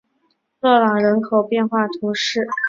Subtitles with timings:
[0.61, 2.47] 勒朗人口变化图示